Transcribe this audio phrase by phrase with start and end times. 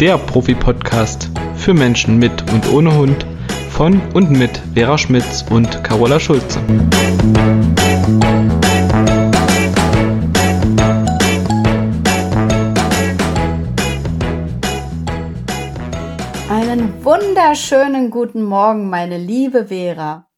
[0.00, 3.26] der Profi-Podcast für Menschen mit und ohne Hund
[3.70, 6.60] von und mit Vera Schmitz und Carola Schulze.
[16.48, 20.28] Einen wunderschönen guten Morgen, meine liebe Vera.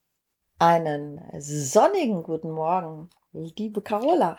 [0.58, 4.38] Einen sonnigen guten Morgen, liebe Carola.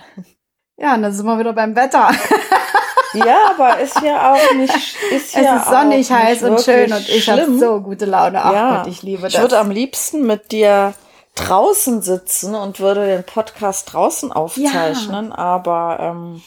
[0.77, 2.09] Ja, und dann sind wir wieder beim Wetter.
[3.13, 4.73] Ja, aber ist ja auch nicht.
[5.11, 8.43] Ist es ja ist sonnig, heiß und schön und ich habe so gute Laune.
[8.43, 9.33] Ach ja, Gott, ich liebe das.
[9.33, 10.93] Ich würde am liebsten mit dir
[11.35, 16.41] draußen sitzen und würde den Podcast draußen aufzeichnen, aber ähm,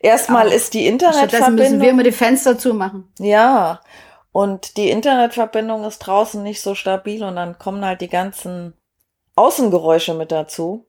[0.00, 0.52] erstmal Auch.
[0.52, 1.88] ist die Stattdessen müssen wir Internetverbindung.
[1.88, 3.12] immer die Fenster zumachen.
[3.18, 3.80] Ja,
[4.32, 8.74] und die Internetverbindung ist draußen nicht so stabil und dann kommen halt die ganzen
[9.36, 10.86] Außengeräusche mit dazu.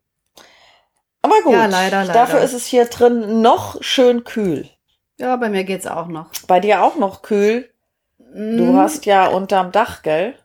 [1.21, 2.13] Aber gut, Ja, leider, leider.
[2.13, 4.69] dafür ist es hier drin noch schön kühl.
[5.17, 6.29] Ja, bei mir geht's auch noch.
[6.47, 7.69] Bei dir auch noch kühl.
[8.17, 8.75] Du Mhm.
[8.75, 10.35] hast ja unterm Dach, gell?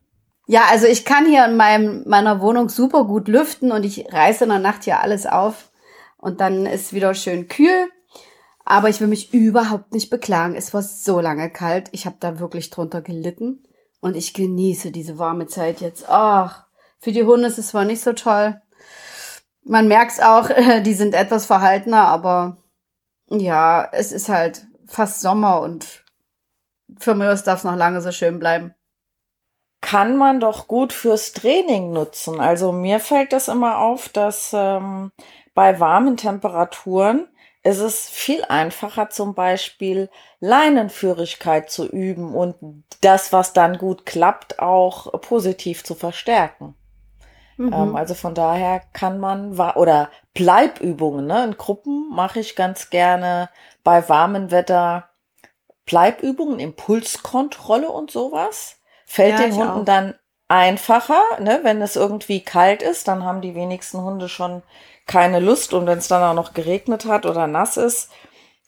[0.46, 4.44] Ja, also ich kann hier in meinem, meiner Wohnung super gut lüften und ich reiße
[4.44, 5.70] in der Nacht hier alles auf
[6.18, 7.88] und dann ist wieder schön kühl.
[8.64, 10.54] Aber ich will mich überhaupt nicht beklagen.
[10.54, 11.88] Es war so lange kalt.
[11.92, 13.64] Ich habe da wirklich drunter gelitten
[14.00, 16.08] und ich genieße diese warme Zeit jetzt.
[16.08, 16.66] Ach,
[16.98, 18.60] für die Hunde ist es zwar nicht so toll.
[19.64, 20.48] Man merkt's auch,
[20.84, 22.58] die sind etwas verhaltener, aber
[23.30, 26.04] ja, es ist halt fast Sommer und
[26.98, 28.74] für mich darf es noch lange so schön bleiben.
[29.80, 32.38] Kann man doch gut fürs Training nutzen.
[32.38, 35.10] Also mir fällt das immer auf, dass ähm,
[35.54, 37.28] bei warmen Temperaturen
[37.62, 44.58] ist es viel einfacher, zum Beispiel Leinenführigkeit zu üben und das, was dann gut klappt,
[44.58, 46.74] auch positiv zu verstärken.
[47.60, 47.72] Mhm.
[47.74, 51.44] Ähm, also von daher kann man oder Bleibübungen, ne?
[51.44, 53.50] In Gruppen mache ich ganz gerne
[53.84, 55.10] bei warmem Wetter
[55.84, 58.76] Bleibübungen, Impulskontrolle und sowas.
[59.04, 59.84] Fällt Ja, den Hunden auch.
[59.84, 60.14] dann
[60.48, 61.60] einfacher, ne?
[61.62, 64.62] Wenn es irgendwie kalt ist, dann haben die wenigsten Hunde schon
[65.06, 68.10] keine Lust und wenn es dann auch noch geregnet hat oder nass ist,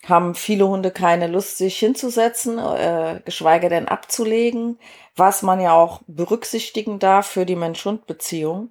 [0.07, 4.79] haben viele Hunde keine Lust, sich hinzusetzen, äh, geschweige denn abzulegen,
[5.17, 8.71] was man ja auch berücksichtigen darf für die Mensch-Hund-Beziehung.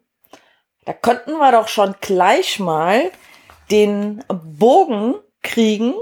[0.85, 3.11] Da könnten wir doch schon gleich mal
[3.69, 5.93] den Bogen kriegen,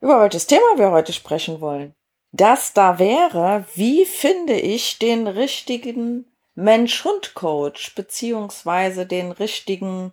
[0.00, 1.94] über welches Thema wir heute sprechen wollen.
[2.32, 10.12] Das da wäre, wie finde ich den richtigen Mensch-Hund-Coach, beziehungsweise den richtigen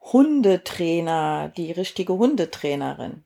[0.00, 3.24] Hundetrainer, die richtige Hundetrainerin.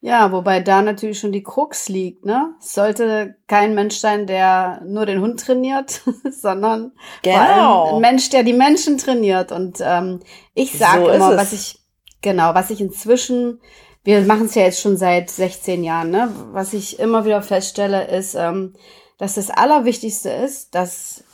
[0.00, 2.54] Ja, wobei da natürlich schon die Krux liegt, ne?
[2.60, 6.92] Es sollte kein Mensch sein, der nur den Hund trainiert, sondern
[7.24, 7.94] vor allem Genau.
[7.96, 9.50] ein Mensch, der die Menschen trainiert.
[9.50, 10.20] Und ähm,
[10.54, 11.80] ich sage So immer, was ich,
[12.22, 13.60] genau, was ich inzwischen,
[14.04, 16.32] wir machen es ja jetzt schon seit 16 Jahren, ne?
[16.52, 18.74] Was ich immer wieder feststelle, ist, ähm,
[19.18, 21.24] dass das Allerwichtigste ist, dass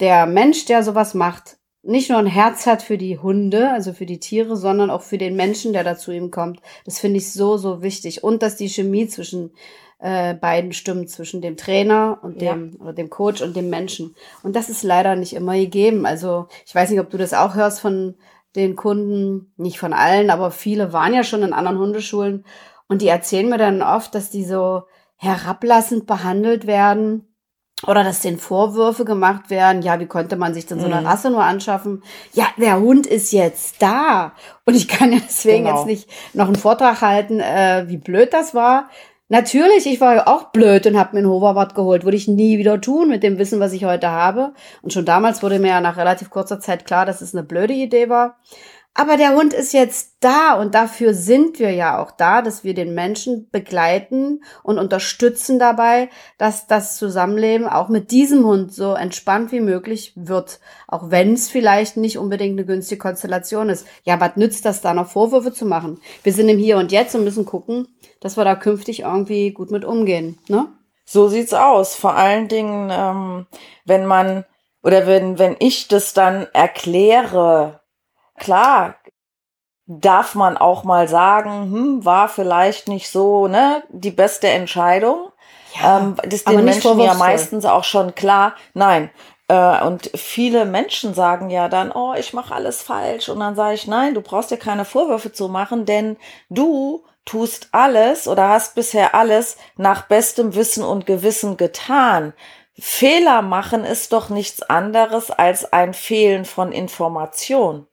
[0.00, 4.06] der Mensch, der sowas macht, nicht nur ein Herz hat für die Hunde, also für
[4.06, 6.60] die Tiere, sondern auch für den Menschen, der da zu ihm kommt.
[6.84, 8.22] Das finde ich so, so wichtig.
[8.22, 9.50] Und dass die Chemie zwischen
[9.98, 12.52] äh, beiden stimmt, zwischen dem Trainer und Ja.
[12.54, 14.14] dem, oder dem Coach und dem Menschen.
[14.42, 16.06] Und das ist leider nicht immer gegeben.
[16.06, 18.16] Also ich weiß nicht, ob du das auch hörst von
[18.56, 22.44] den Kunden, nicht von allen, aber viele waren ja schon in anderen Hundeschulen
[22.86, 24.82] und die erzählen mir dann oft, dass die so
[25.16, 27.31] herablassend behandelt werden
[27.86, 31.06] oder dass denen Vorwürfe gemacht werden, ja, wie konnte man sich denn so eine Mhm.
[31.06, 32.02] Rasse nur anschaffen?
[32.32, 34.32] Ja, der Hund ist jetzt da.
[34.64, 35.76] Und ich kann ja deswegen Genau.
[35.76, 38.88] jetzt nicht noch einen Vortrag halten, äh, wie blöd das war.
[39.28, 42.04] Natürlich, ich war ja auch blöd und habe mir einen Hoverboard geholt.
[42.04, 44.52] Würde ich nie wieder tun mit dem Wissen, was ich heute habe.
[44.82, 47.72] Und schon damals wurde mir ja nach relativ kurzer Zeit klar, dass es eine blöde
[47.72, 48.36] Idee war.
[48.94, 52.74] Aber der Hund ist jetzt da und dafür sind wir ja auch da, dass wir
[52.74, 59.50] den Menschen begleiten und unterstützen dabei, dass das Zusammenleben auch mit diesem Hund so entspannt
[59.50, 60.60] wie möglich wird.
[60.88, 63.86] Auch wenn es vielleicht nicht unbedingt eine günstige Konstellation ist.
[64.04, 65.98] Ja, was nützt das da noch Vorwürfe zu machen?
[66.22, 67.88] Wir sind im Hier und Jetzt und müssen gucken,
[68.20, 70.38] dass wir da künftig irgendwie gut mit umgehen.
[70.48, 70.68] Ne?
[71.06, 71.94] So sieht's aus.
[71.94, 73.46] Vor allen Dingen, ähm,
[73.86, 74.44] wenn man
[74.82, 77.81] oder wenn, wenn ich das dann erkläre,
[78.38, 78.96] klar,
[79.86, 85.30] darf man auch mal sagen, hm, war vielleicht nicht so, ne, die beste Entscheidung.
[85.82, 88.54] ähm, das ist aber den Menschen ja meistens auch schon klar.
[88.74, 89.10] Nein.
[89.48, 93.28] Äh, und viele Menschen sagen ja dann, oh, ich mache alles falsch.
[93.28, 96.16] Und dann sage ich, nein, du brauchst dir keine Vorwürfe zu machen, denn
[96.48, 102.32] du tust alles oder hast bisher alles nach bestem Wissen und Gewissen getan.
[102.78, 107.86] Fehler machen ist doch nichts anderes als ein Fehlen von Information.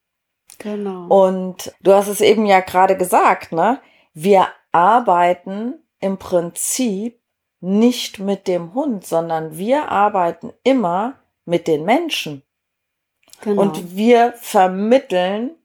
[0.60, 1.08] Genau.
[1.08, 3.82] Und du hast es eben ja gerade gesagt, ne?
[4.14, 7.20] Wir arbeiten im Prinzip
[7.62, 11.16] nicht mit dem Hund, sondern wir arbeiten immer
[11.46, 12.44] mit den Menschen.
[13.42, 13.62] Genau.
[13.62, 15.56] Und wir vermitteln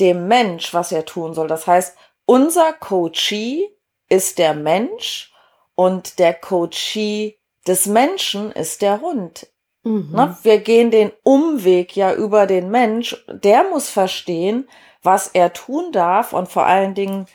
[0.00, 1.48] dem Mensch, was er tun soll.
[1.48, 3.68] Das heißt, unser Coachee
[4.08, 5.32] ist der Mensch
[5.74, 9.48] und der Coachee des Menschen ist der Hund.
[9.82, 10.10] Mhm.
[10.12, 10.36] Ne?
[10.42, 13.24] Wir gehen den Umweg ja über den Mensch.
[13.28, 14.68] Der muss verstehen,
[15.02, 17.26] was er tun darf und vor allen Dingen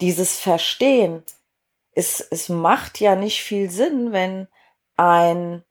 [0.00, 1.22] dieses Verstehen.
[1.92, 4.48] Es, es macht ja nicht viel Sinn, wenn
[4.96, 5.64] ein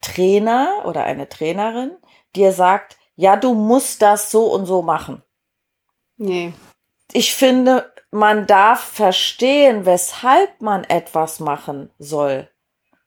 [0.00, 1.92] Trainer oder eine Trainerin
[2.34, 5.22] dir sagt, ja, du musst das so und so machen.
[6.16, 6.52] Nee.
[7.12, 12.48] Ich finde, man darf verstehen, weshalb man etwas machen soll.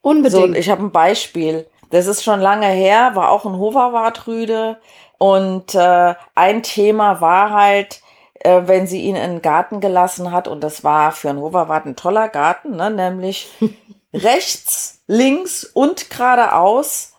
[0.02, 0.58] So, Unbedingt.
[0.58, 1.68] ich habe ein Beispiel.
[1.96, 4.78] Das ist schon lange her, war auch ein Hoverwartrüde.
[5.18, 8.02] Und äh, ein Thema war halt,
[8.34, 11.86] äh, wenn sie ihn in den Garten gelassen hat, und das war für einen Hoverwart
[11.86, 13.50] ein toller Garten, ne, nämlich
[14.14, 17.14] rechts, links und geradeaus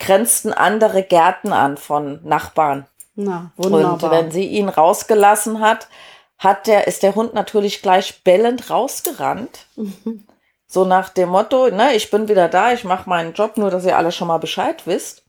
[0.00, 2.88] grenzten andere Gärten an von Nachbarn.
[3.14, 4.10] Na, Und wunderbar.
[4.10, 5.86] wenn sie ihn rausgelassen hat,
[6.38, 9.66] hat der, ist der Hund natürlich gleich bellend rausgerannt.
[10.68, 13.84] So nach dem Motto, ne, ich bin wieder da, ich mache meinen Job, nur dass
[13.86, 15.24] ihr alle schon mal Bescheid wisst.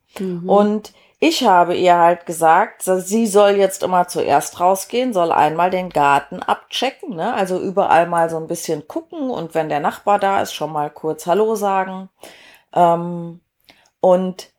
[0.45, 5.89] Und ich habe ihr halt gesagt, sie soll jetzt immer zuerst rausgehen, soll einmal den
[5.89, 7.33] Garten abchecken, ne?
[7.33, 10.89] Also überall mal so ein bisschen gucken und wenn der Nachbar da ist, schon mal
[10.89, 12.09] kurz Hallo sagen.
[12.73, 13.41] Ähm,
[14.01, 14.49] und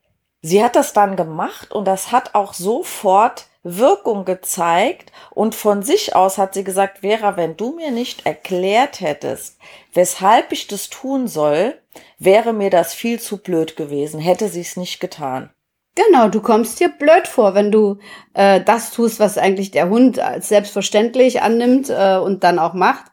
[0.42, 6.16] sie hat das dann gemacht und das hat auch sofort Wirkung gezeigt und von sich
[6.16, 9.58] aus hat sie gesagt, Vera, wenn du mir nicht erklärt hättest,
[9.92, 11.74] weshalb ich das tun soll,
[12.18, 15.50] wäre mir das viel zu blöd gewesen, hätte sie es nicht getan.
[15.94, 17.98] Genau, du kommst dir blöd vor, wenn du
[18.32, 23.06] äh, das tust, was eigentlich der Hund als selbstverständlich annimmt äh, und dann auch macht,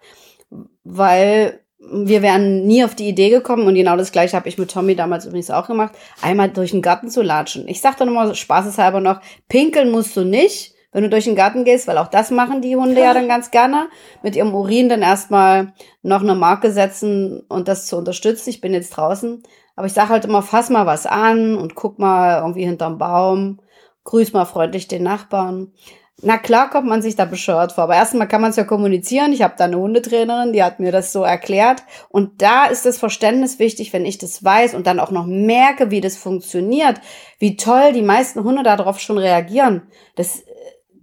[0.83, 4.71] weil wir wären nie auf die Idee gekommen und genau das gleiche habe ich mit
[4.71, 7.68] Tommy damals übrigens auch gemacht, einmal durch den Garten zu latschen.
[7.68, 11.65] Ich sag dann immer spaßeshalber noch, pinkeln musst du nicht, wenn du durch den Garten
[11.65, 13.89] gehst, weil auch das machen die Hunde ja dann ganz gerne,
[14.24, 18.50] mit ihrem Urin dann erstmal noch eine Marke setzen und das zu unterstützen.
[18.50, 19.44] Ich bin jetzt draußen,
[19.75, 23.59] aber ich sage halt immer, fass mal was an und guck mal irgendwie hinterm Baum,
[24.03, 25.73] grüß mal freundlich den Nachbarn.
[26.24, 29.34] Na klar kommt man sich da bescheuert vor, aber erstmal kann man es ja kommunizieren.
[29.34, 31.84] Ich habe da eine Hundetrainerin, die hat mir das so erklärt.
[32.10, 35.92] Und da ist das Verständnis wichtig, wenn ich das weiß und dann auch noch merke,
[35.92, 37.00] wie das funktioniert,
[37.38, 39.84] wie toll die meisten Hunde darauf schon reagieren.
[40.16, 40.44] Das,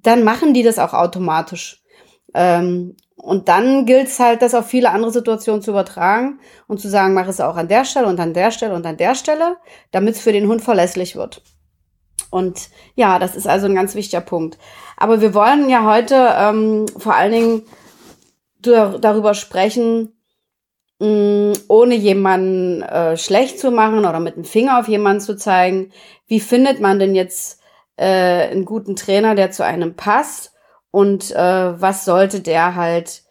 [0.03, 1.81] dann machen die das auch automatisch.
[2.35, 6.89] Ähm, und dann gilt es halt, das auf viele andere Situationen zu übertragen und zu
[6.89, 9.59] sagen, mach es auch an der Stelle und an der Stelle und an der Stelle,
[9.93, 11.41] damit es für den Hund verlässlich wird.
[12.35, 14.59] Und ja, das ist also ein ganz wichtiger Punkt.
[14.97, 17.63] Aber wir wollen ja heute ähm, vor allen Dingen
[18.61, 20.17] dar- darüber sprechen,
[21.01, 25.93] mh, ohne jemanden äh, schlecht zu machen oder mit dem Finger auf jemanden zu zeigen.
[26.27, 27.61] Wie findet man denn jetzt
[27.97, 30.53] äh, einen guten Trainer, der zu einem passt?
[30.91, 33.23] Und äh, was sollte der halt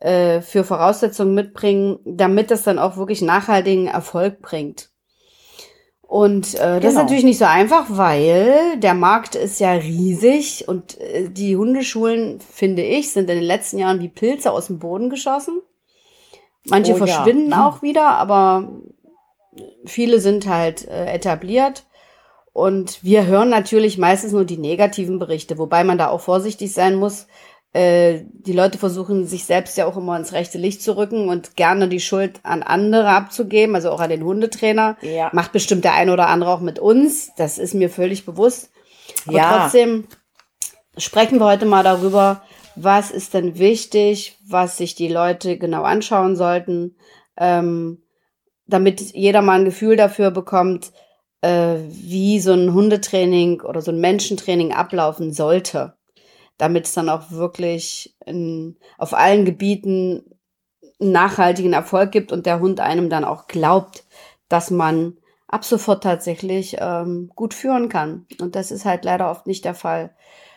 [0.00, 4.91] äh, für Voraussetzungen mitbringen, damit das dann auch wirklich nachhaltigen Erfolg bringt?
[6.12, 7.00] Und äh, das ist Genau.
[7.04, 12.82] natürlich nicht so einfach, weil der Markt ist ja riesig und äh, die Hundeschulen, finde
[12.82, 15.62] ich, sind in den letzten Jahren wie Pilze aus dem Boden geschossen.
[16.66, 17.06] Manche Oh ja.
[17.06, 17.62] verschwinden Hm.
[17.62, 18.68] auch wieder, aber
[19.86, 21.84] viele sind halt äh, etabliert.
[22.52, 26.96] Und wir hören natürlich meistens nur die negativen Berichte, wobei man da auch vorsichtig sein
[26.96, 27.26] muss.
[27.72, 31.56] Äh, die Leute versuchen sich selbst ja auch immer ins rechte Licht zu rücken und
[31.56, 34.98] gerne die Schuld an andere abzugeben, also auch an den Hundetrainer.
[35.00, 35.30] Ja.
[35.32, 37.32] Macht bestimmt der eine oder andere auch mit uns.
[37.36, 38.70] Das ist mir völlig bewusst.
[39.26, 39.58] Aber Ja.
[39.58, 40.04] trotzdem
[40.98, 42.42] sprechen wir heute mal darüber,
[42.76, 46.96] was ist denn wichtig, was sich die Leute genau anschauen sollten,
[47.36, 48.02] ähm,
[48.66, 50.92] damit jeder mal ein Gefühl dafür bekommt,
[51.40, 55.94] äh, wie so ein Hundetraining oder so ein Menschentraining ablaufen sollte,
[56.58, 60.24] damit es dann auch wirklich in, auf allen Gebieten
[60.98, 64.04] nachhaltigen Erfolg gibt und der Hund einem dann auch glaubt,
[64.48, 65.18] dass man
[65.48, 68.26] ab sofort tatsächlich ähm, gut führen kann.
[68.40, 70.14] Und das ist halt leider oft nicht der Fall.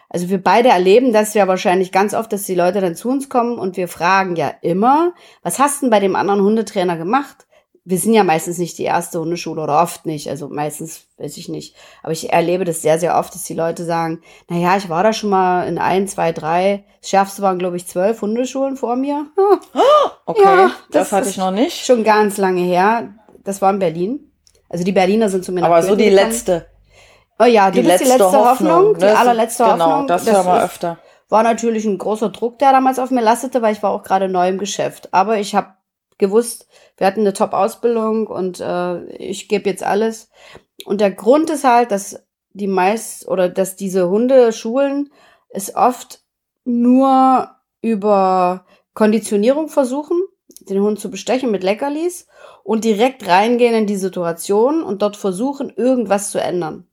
[0.10, 3.28] Also wir beide erleben das ja wahrscheinlich ganz oft, dass die Leute dann zu uns
[3.28, 7.45] kommen und wir fragen ja immer, was hast denn bei dem anderen Hundetrainer gemacht?
[7.88, 11.50] Wir sind ja meistens nicht die erste Hundeschule oder oft nicht, also meistens weiß ich
[11.50, 11.75] nicht.
[12.01, 15.04] Aber ich erlebe das sehr, sehr oft, dass die Leute sagen, na ja, ich war
[15.04, 18.96] da schon mal in ein, zwei, drei, das schärfste waren glaube ich zwölf Hundeschulen vor
[18.96, 19.27] mir.
[20.27, 21.86] Okay, Ja, das, das hatte ich noch nicht.
[21.86, 23.13] schon ganz lange her.
[23.44, 24.32] Das war in Berlin.
[24.70, 26.30] Also die Berliner sind zu mir nach Aber so die gekommen.
[26.30, 26.65] letzte,
[27.38, 28.98] Oh ja, die letzte, die letzte Hoffnung, Hoffnung.
[28.98, 30.08] die allerletzte genau, Hoffnung.
[30.08, 30.98] das hören wir öfter.
[31.30, 34.27] war natürlich ein großer Druck, der damals auf mir lastete, weil ich war auch gerade
[34.30, 35.10] neu im Geschäft.
[35.13, 35.68] Aber ich habe
[36.17, 36.67] gewusst,
[36.98, 40.29] wir hatten eine Top-Ausbildung und äh, ich gebe jetzt alles.
[40.86, 45.12] Und der Grund ist halt, dass die meist oder dass diese Hundeschulen
[45.50, 46.22] es oft
[46.63, 47.50] nur
[47.81, 50.22] über Konditionierung versuchen,
[50.62, 52.27] den Hund zu bestechen mit Leckerlis
[52.63, 56.88] und direkt reingehen in die Situation und dort versuchen, irgendwas zu ändern.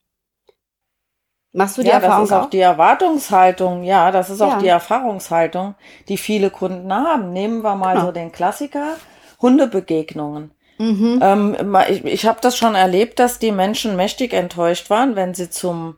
[1.55, 2.51] Machst du die ja, Erfahrung das ist auch, auch?
[2.51, 4.59] die Erwartungshaltung, ja, das ist auch Ja.
[4.59, 5.75] die Erfahrungshaltung,
[6.09, 7.33] die viele Kunden haben.
[7.33, 8.07] Nehmen wir mal Genau.
[8.07, 8.97] so den Klassiker,
[9.43, 10.53] Hundebegegnungen.
[10.79, 11.21] Mhm.
[11.23, 15.51] Ähm, ich ich habe das schon erlebt, dass die Menschen mächtig enttäuscht waren, wenn sie
[15.51, 15.97] zum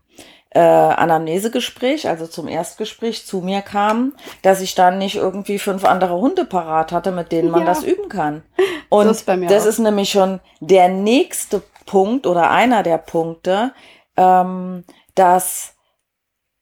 [0.50, 6.16] äh, Anamnesegespräch, also zum Erstgespräch zu mir kamen, dass ich dann nicht irgendwie fünf andere
[6.16, 7.66] Hunde parat hatte, mit denen man Ja.
[7.66, 8.42] das üben kann.
[8.88, 13.72] Und ist bei mir das ist nämlich schon der nächste Punkt oder einer der Punkte,
[14.16, 14.84] ähm,
[15.14, 15.74] dass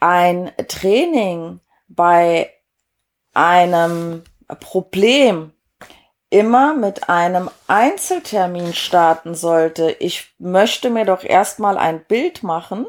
[0.00, 2.50] ein Training bei
[3.34, 4.22] einem
[4.60, 5.52] Problem
[6.32, 9.90] immer mit einem Einzeltermin starten sollte.
[10.00, 12.86] Ich möchte mir doch erstmal ein Bild machen,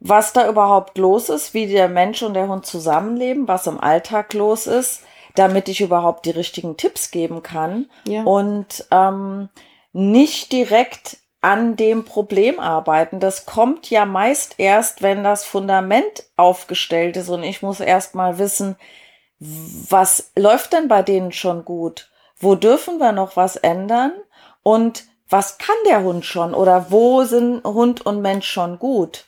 [0.00, 4.34] was da überhaupt los ist, wie der Mensch und der Hund zusammenleben, was im Alltag
[4.34, 5.02] los ist,
[5.34, 8.22] damit ich überhaupt die richtigen Tipps geben kann Ja.
[8.24, 9.48] und ähm,
[9.94, 13.18] nicht direkt an dem Problem arbeiten.
[13.18, 18.38] Das kommt ja meist erst, wenn das Fundament aufgestellt ist und ich muss erst mal
[18.38, 18.76] wissen,
[19.88, 22.10] was läuft denn bei denen schon gut?
[22.38, 24.12] Wo dürfen wir noch was ändern?
[24.62, 26.54] Und was kann der Hund schon?
[26.54, 29.26] Oder wo sind Hund und Mensch schon gut?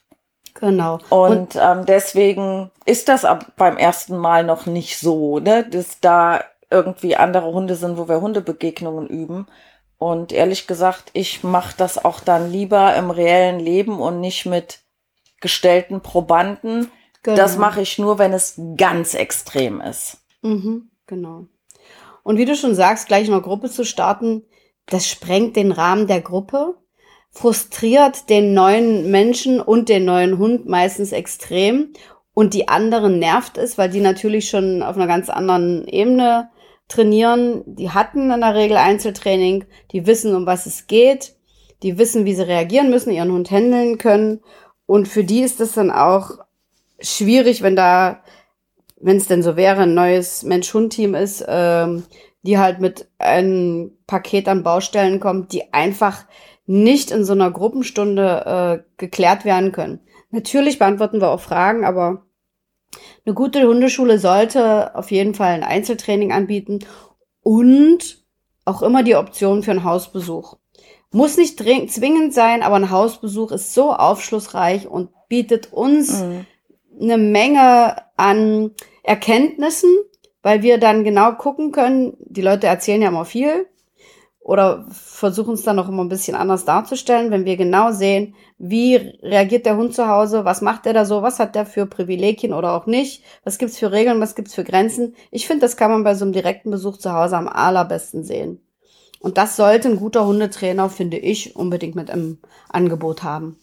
[0.54, 0.98] Genau.
[1.10, 6.40] Und, ähm, deswegen ist das ab beim ersten Mal noch nicht so, ne, dass da
[6.70, 9.46] irgendwie andere Hunde sind, wo wir Hundebegegnungen üben.
[9.98, 14.80] Und ehrlich gesagt, ich mache das auch dann lieber im reellen Leben und nicht mit
[15.40, 16.90] gestellten Probanden.
[17.26, 17.38] Genau.
[17.38, 20.18] Das mache ich nur, wenn es ganz extrem ist.
[20.42, 21.46] Mhm, genau.
[22.22, 24.44] Und wie du schon sagst, gleich in einer Gruppe zu starten,
[24.86, 26.76] das sprengt den Rahmen der Gruppe,
[27.32, 31.94] frustriert den neuen Menschen und den neuen Hund meistens extrem
[32.32, 36.50] und die anderen nervt es, weil die natürlich schon auf einer ganz anderen Ebene
[36.86, 37.64] trainieren.
[37.66, 41.34] Die hatten in der Regel Einzeltraining, die wissen, um was es geht,
[41.82, 44.42] die wissen, wie sie reagieren müssen, ihren Hund handeln können
[44.86, 46.45] und für die ist es dann auch
[47.00, 48.22] schwierig, wenn da
[49.00, 52.04] wenn es denn so wäre, ein neues Mensch-Hund-Team ist, ähm,
[52.42, 56.24] die halt mit einem Paket an Baustellen kommt, die einfach
[56.66, 60.00] nicht in so einer Gruppenstunde äh, geklärt werden können.
[60.30, 62.22] Natürlich beantworten wir auch Fragen, aber
[63.24, 66.80] eine gute Hundeschule sollte auf jeden Fall ein Einzeltraining anbieten
[67.42, 68.24] und
[68.64, 70.56] auch immer die Option für einen Hausbesuch.
[71.12, 76.46] Muss nicht zwingend sein, aber ein Hausbesuch ist so aufschlussreich und bietet uns Mhm.
[77.00, 78.72] Eine Menge an
[79.02, 79.90] Erkenntnissen,
[80.42, 83.66] weil wir dann genau gucken können, die Leute erzählen ja immer viel
[84.46, 88.94] oder versuchen es dann noch immer ein bisschen anders darzustellen, wenn wir genau sehen, wie
[88.94, 92.52] reagiert der Hund zu Hause, was macht er da so, was hat der für Privilegien
[92.52, 95.16] oder auch nicht, was gibt's für Regeln, was gibt's für Grenzen.
[95.32, 98.60] Ich finde, das kann man bei so einem direkten Besuch zu Hause am allerbesten sehen.
[99.18, 102.38] Und das sollte ein guter Hundetrainer, finde ich, unbedingt mit im
[102.68, 103.58] Angebot haben.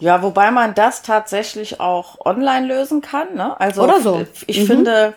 [0.00, 3.34] Ja, wobei man das tatsächlich auch online lösen kann.
[3.34, 3.58] Ne?
[3.60, 4.26] Also Oder so.
[4.46, 4.66] Ich Mhm.
[4.66, 5.14] finde,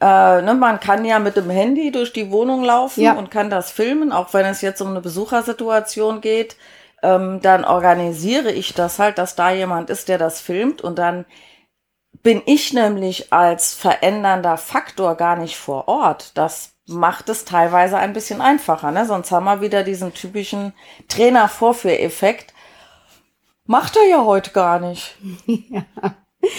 [0.00, 3.12] äh, ne, man kann ja mit dem Handy durch die Wohnung laufen Ja.
[3.14, 6.56] und kann das filmen, auch wenn es jetzt um eine Besuchersituation geht.
[7.02, 11.26] Ähm, dann organisiere ich das halt, dass da jemand ist, der das filmt und dann
[12.22, 16.30] bin ich nämlich als verändernder Faktor gar nicht vor Ort.
[16.38, 18.90] Das macht es teilweise ein bisschen einfacher.
[18.90, 19.04] Ne?
[19.04, 20.72] Sonst haben wir wieder diesen typischen
[21.08, 22.53] Trainer-Vorführeffekt.
[23.66, 25.16] Macht er ja heute gar nicht.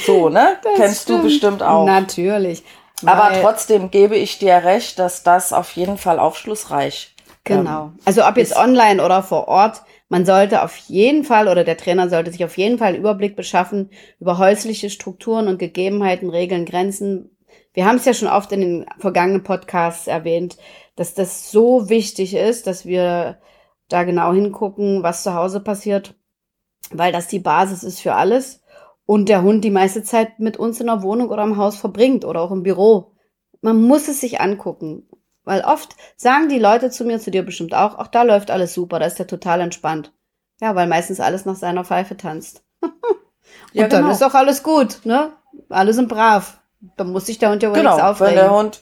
[0.08, 0.58] So, ne?
[0.64, 1.24] Das Kennst du stimmt.
[1.24, 1.86] bestimmt auch.
[1.86, 2.64] Natürlich.
[3.06, 7.92] Aber trotzdem gebe ich dir recht, dass das auf jeden Fall aufschlussreich Genau.
[8.06, 12.10] Also ob jetzt online oder vor Ort, man sollte auf jeden Fall oder der Trainer
[12.10, 17.38] sollte sich auf jeden Fall einen Überblick beschaffen über häusliche Strukturen und Gegebenheiten, Regeln, Grenzen.
[17.74, 20.58] Wir haben es ja schon oft in den vergangenen Podcasts erwähnt,
[20.96, 23.38] dass das so wichtig ist, dass wir
[23.90, 26.16] da genau hingucken, was zu Hause passiert,
[26.94, 28.62] weil das die Basis ist für alles
[29.06, 32.26] und der Hund die meiste Zeit mit uns in der Wohnung oder im Haus verbringt
[32.26, 33.14] oder auch im Büro.
[33.62, 35.08] Man muss es sich angucken.
[35.44, 38.74] Weil oft sagen die Leute zu mir, zu dir bestimmt auch, ach, da läuft alles
[38.74, 40.12] super, da ist der total entspannt.
[40.60, 42.64] Ja, weil meistens alles nach seiner Pfeife tanzt.
[42.82, 42.92] Und
[43.74, 44.12] Ja, dann genau.
[44.12, 45.34] ist auch alles gut, ne?
[45.70, 46.60] Alle sind brav.
[46.98, 48.36] Da muss sich der Hund ja wohl nichts Genau, wenn aufregen.
[48.36, 48.82] der Hund,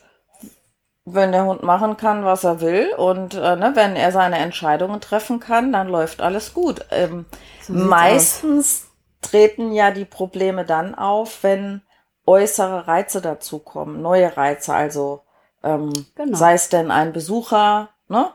[1.05, 5.01] wenn der Hund machen kann, was er will und äh, ne, wenn er seine Entscheidungen
[5.01, 6.85] treffen kann, dann läuft alles gut.
[6.91, 7.25] Ähm,
[7.59, 8.87] So meistens
[9.21, 11.81] treten ja die Probleme dann auf, wenn
[12.25, 15.23] äußere Reize dazukommen, neue Reize, also
[15.63, 16.37] Ähm, genau.
[16.37, 18.31] Sei es denn ein Besucher, ne?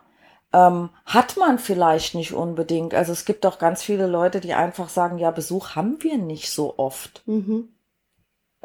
[0.52, 2.94] Ähm, hat man vielleicht nicht unbedingt.
[2.94, 6.50] Also es gibt auch ganz viele Leute, die einfach sagen, ja, Besuch haben wir nicht
[6.50, 7.22] so oft.
[7.26, 7.68] Mhm.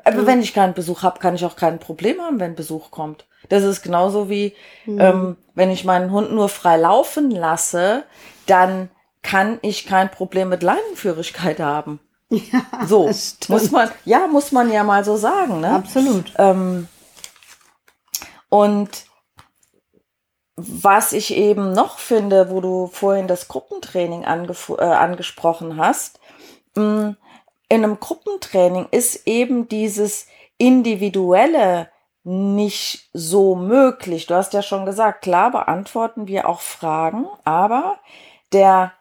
[0.04, 0.28] Aber mhm.
[0.28, 3.26] wenn ich keinen Besuch habe, kann ich auch kein Problem haben, wenn Besuch kommt.
[3.50, 4.54] Das ist genauso wie,
[4.86, 5.00] mhm.
[5.00, 8.04] ähm, wenn ich meinen Hund nur frei laufen lasse,
[8.46, 8.90] dann
[9.22, 12.00] kann ich kein Problem mit Leinenführigkeit haben.
[12.34, 13.12] Ja, so
[13.48, 15.70] muss man, ja, muss man ja mal so sagen, ne?
[15.70, 16.34] Absolut.
[16.40, 16.88] Ähm,
[18.50, 18.90] und
[20.56, 26.20] was ich eben noch finde, wo du vorhin das Gruppentraining äh, angesprochen hast,
[26.76, 27.18] mh, mm,
[27.74, 30.28] in einem Gruppentraining ist eben dieses
[30.60, 31.90] individuelle
[32.24, 34.28] nicht so möglich.
[34.28, 37.98] Du hast ja schon gesagt, klar beantworten wir auch Fragen, aber
[38.52, 38.94] der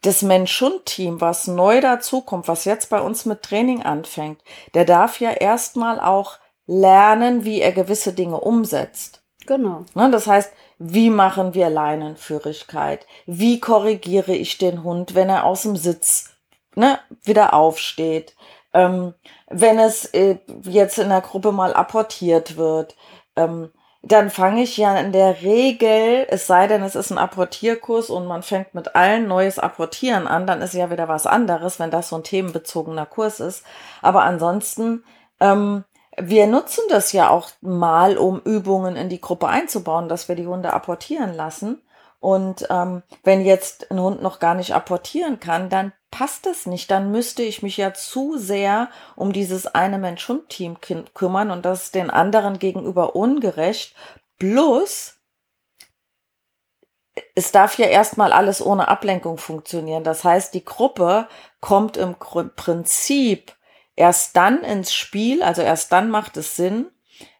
[0.00, 4.40] das Mensch-Hund-Team, was neu dazukommt, was jetzt bei uns mit Training anfängt,
[4.72, 9.22] der darf ja erstmal auch lernen, wie er gewisse Dinge umsetzt.
[9.46, 9.84] Genau.
[9.94, 13.06] Ne, das heißt, wie machen wir Leinenführigkeit?
[13.26, 16.37] Wie korrigiere ich den Hund, wenn er aus dem Sitz
[16.78, 18.34] ne, wieder aufsteht?
[18.72, 19.14] Ähm,
[19.48, 22.96] wenn es äh, jetzt in der Gruppe mal apportiert wird,
[23.36, 23.70] ähm,
[24.02, 28.26] dann fange ich ja in der Regel, es sei denn, es ist ein Apportierkurs und
[28.26, 32.10] man fängt mit allen neues Apportieren an, dann ist ja wieder was anderes, wenn das
[32.10, 33.64] so ein themenbezogener Kurs ist.
[34.00, 35.02] Aber ansonsten
[35.40, 35.84] ähm,
[36.20, 40.46] wir nutzen das ja auch mal, um Übungen in die Gruppe einzubauen, dass wir die
[40.46, 41.80] Hunde apportieren lassen.
[42.20, 46.90] Und ähm, wenn jetzt ein Hund noch gar nicht apportieren kann, dann passt das nicht.
[46.90, 50.78] Dann müsste ich mich ja zu sehr um dieses eine Mensch-Hund-Team
[51.14, 53.94] kümmern und das ist den anderen gegenüber ungerecht.
[54.38, 55.18] Plus,
[57.34, 60.04] es darf ja erstmal alles ohne Ablenkung funktionieren.
[60.04, 61.28] Das heißt, die Gruppe
[61.60, 63.54] kommt im Prinzip
[63.96, 66.90] erst dann ins Spiel, also erst dann macht es Sinn,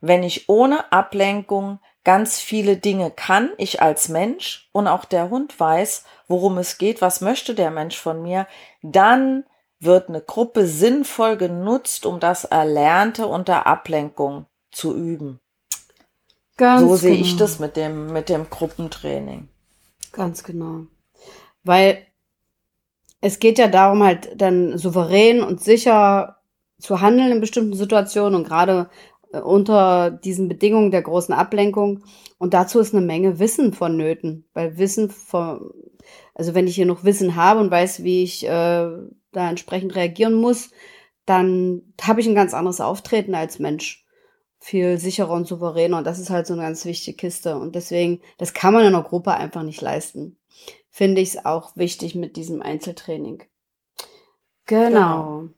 [0.01, 5.61] wenn ich ohne Ablenkung ganz viele Dinge kann, ich als Mensch und auch der Hund
[5.61, 8.47] weiß, worum es geht, was möchte der Mensch von mir,
[8.81, 9.45] dann
[9.79, 15.39] wird eine Gruppe sinnvoll genutzt, um das Erlernte unter Ablenkung zu üben.
[16.57, 17.27] Ganz so sehe genau.
[17.27, 19.51] ich das mit dem, mit dem Gruppentraining.
[20.13, 20.87] Ganz genau.
[21.63, 22.07] Weil
[23.21, 26.39] es geht ja darum, halt dann souverän und sicher
[26.79, 28.89] zu handeln in bestimmten Situationen und gerade
[29.33, 32.05] unter diesen Bedingungen der großen Ablenkung.
[32.39, 35.71] Und dazu ist eine Menge Wissen vonnöten, weil Wissen von,
[36.35, 38.49] also wenn ich hier noch Wissen habe und weiß, wie ich äh,
[39.33, 40.71] da entsprechend reagieren muss,
[41.27, 44.05] dann habe ich ein ganz anderes Auftreten als Mensch.
[44.61, 45.99] Viel sicherer und souveräner.
[45.99, 47.57] Und das ist halt so eine ganz wichtige Kiste.
[47.57, 50.37] Und deswegen, das kann man in einer Gruppe einfach nicht leisten.
[50.91, 53.45] Finde ich es auch wichtig mit diesem Einzeltraining.
[54.67, 54.89] Genau.
[54.89, 55.49] genau.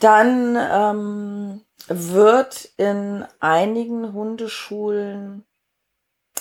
[0.00, 5.44] Dann ähm, wird in einigen Hundeschulen,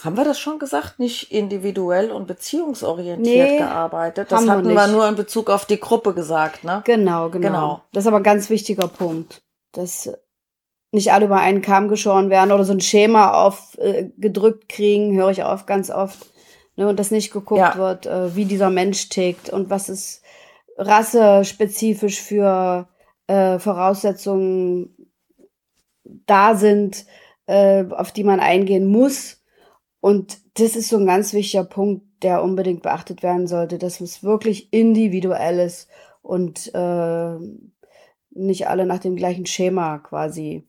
[0.04, 4.32] haben wir das schon gesagt, nicht individuell und beziehungsorientiert nee, gearbeitet.
[4.32, 6.82] Das hatten wir, wir, nur in Bezug auf die Gruppe gesagt, ne?
[6.86, 7.82] Genau, genau, genau.
[7.92, 9.42] Das ist aber ein ganz wichtiger Punkt,
[9.74, 10.12] dass
[10.92, 15.30] nicht alle über einen Kamm geschoren werden oder so ein Schema aufgedrückt äh, kriegen, höre
[15.30, 16.28] ich oft ganz oft.
[16.76, 17.76] Ne, und dass nicht geguckt ja.
[17.76, 20.24] wird, äh, wie dieser Mensch tickt und was ist
[20.78, 22.88] rassespezifisch für
[23.28, 24.96] äh, Voraussetzungen
[26.26, 27.06] da sind,
[27.46, 29.42] äh, auf die man eingehen muss.
[30.02, 34.24] Und das ist so ein ganz wichtiger Punkt, der unbedingt beachtet werden sollte, dass es
[34.24, 35.90] wirklich individuell ist
[36.22, 37.36] und äh,
[38.32, 40.68] nicht alle nach dem gleichen Schema quasi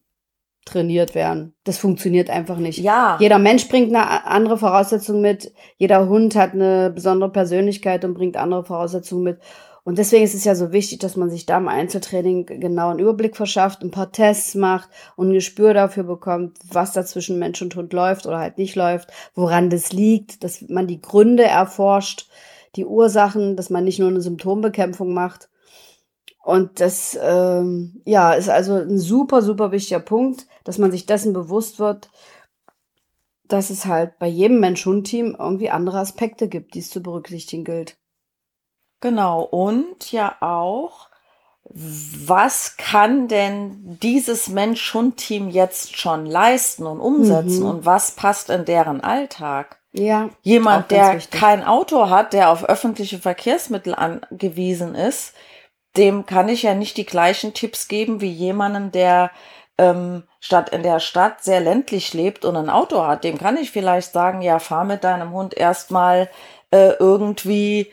[0.64, 1.54] trainiert werden.
[1.64, 2.78] Das funktioniert einfach nicht.
[2.78, 3.16] Ja.
[3.20, 5.52] Jeder Mensch bringt eine andere Voraussetzung mit.
[5.78, 9.38] Jeder Hund hat eine besondere Persönlichkeit und bringt andere Voraussetzungen mit.
[9.84, 12.98] Und deswegen ist es ja so wichtig, dass man sich da im Einzeltraining genau einen
[12.98, 17.62] Überblick verschafft, ein paar Tests macht und ein Gespür dafür bekommt, was da zwischen Mensch
[17.62, 22.28] und Hund läuft oder halt nicht läuft, woran das liegt, dass man die Gründe erforscht,
[22.76, 25.48] die Ursachen, dass man nicht nur eine Symptombekämpfung macht.
[26.42, 31.32] Und das ähm, ja ist also ein super, super wichtiger Punkt, dass man sich dessen
[31.32, 32.10] bewusst wird,
[33.48, 37.99] dass es halt bei jedem Mensch-Hund-Team irgendwie andere Aspekte gibt, die es zu berücksichtigen gilt.
[39.00, 41.08] Genau, und ja auch,
[41.64, 47.70] was kann denn dieses Mensch-Hund-Team jetzt schon leisten und umsetzen mhm.
[47.70, 49.78] und was passt in deren Alltag?
[49.92, 50.30] Ja.
[50.42, 51.38] Jemand, der wichtig.
[51.38, 55.34] kein Auto hat, der auf öffentliche Verkehrsmittel angewiesen ist,
[55.96, 59.30] dem kann ich ja nicht die gleichen Tipps geben wie jemandem, der
[59.78, 63.24] ähm, statt in der Stadt sehr ländlich lebt und ein Auto hat.
[63.24, 66.28] Dem kann ich vielleicht sagen, ja, fahr mit deinem Hund erstmal
[66.70, 67.90] äh, irgendwie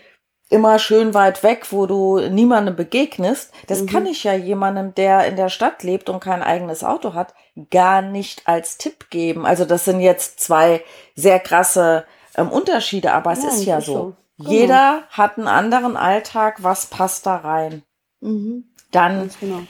[0.49, 3.51] immer schön weit weg, wo du niemandem begegnest.
[3.67, 3.87] Das mhm.
[3.87, 7.33] kann ich ja jemandem, der in der Stadt lebt und kein eigenes Auto hat,
[7.69, 9.45] gar nicht als Tipp geben.
[9.45, 10.83] Also das sind jetzt zwei
[11.15, 12.05] sehr krasse
[12.35, 14.15] ähm, Unterschiede, aber es ja, ist ja so.
[14.37, 14.49] Genau.
[14.49, 17.83] Jeder hat einen anderen Alltag, was passt da rein.
[18.21, 18.65] Mhm.
[18.91, 19.61] Dann genau.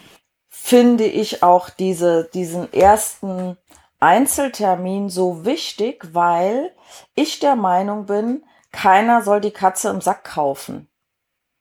[0.49, 3.57] finde ich auch diese, diesen ersten
[3.99, 6.71] Einzeltermin so wichtig, weil
[7.15, 10.89] ich der Meinung bin, keiner soll die Katze im Sack kaufen.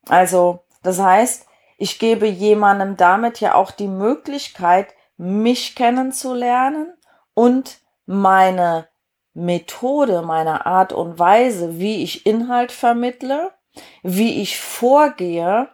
[0.08, 1.46] Also, das heißt,
[1.78, 6.94] ich gebe jemandem damit ja auch die Möglichkeit, mich kennenzulernen
[7.34, 8.88] und meine
[9.34, 13.52] Methode, meine Art und Weise, wie ich Inhalt vermittle,
[14.02, 15.68] wie ich vorgehe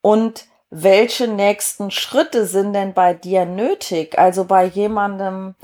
[0.00, 4.18] und welche nächsten Schritte sind denn bei dir nötig?
[4.18, 5.54] Also bei jemandem,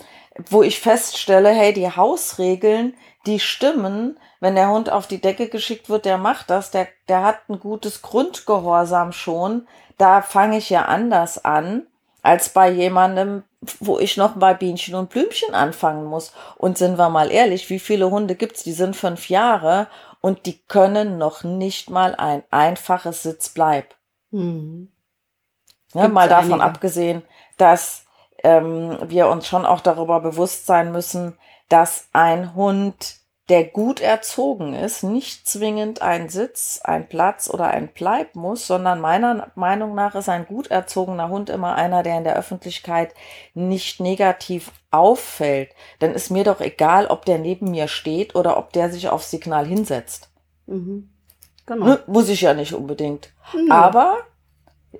[0.48, 2.94] wo ich feststelle, hey, die Hausregeln,
[3.26, 7.22] die stimmen, wenn der Hund auf die Decke geschickt wird, der macht das, der, der
[7.22, 9.66] hat ein gutes Grundgehorsam schon.
[9.96, 11.86] Da fange ich ja anders an,
[12.22, 13.44] als bei jemandem,
[13.80, 16.32] wo ich noch bei Bienchen und Blümchen anfangen muss.
[16.56, 18.62] Und sind wir mal ehrlich, wie viele Hunde gibt's?
[18.62, 19.88] Die sind fünf Jahre
[20.20, 23.94] und die können noch nicht mal ein einfaches Sitzbleib.
[24.30, 24.90] Mhm.
[25.94, 26.64] Ja, mal davon einige.
[26.64, 27.22] abgesehen,
[27.56, 28.04] dass
[28.42, 33.16] ähm, wir uns schon auch darüber bewusst sein müssen, dass ein Hund,
[33.50, 39.00] der gut erzogen ist, nicht zwingend ein Sitz, ein Platz oder ein Bleib muss, sondern
[39.00, 43.12] meiner Meinung nach ist ein gut erzogener Hund immer einer, der in der Öffentlichkeit
[43.52, 45.70] nicht negativ auffällt.
[46.00, 49.30] Denn ist mir doch egal, ob der neben mir steht oder ob der sich aufs
[49.30, 50.30] Signal hinsetzt.
[50.66, 51.10] Mhm.
[51.66, 51.98] Genau.
[52.06, 53.30] Muss ich ja nicht unbedingt.
[53.52, 53.70] Mhm.
[53.70, 54.18] Aber